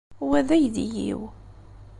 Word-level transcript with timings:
Wa 0.27 0.39
d 0.47 0.49
aydi-iw. 0.55 1.21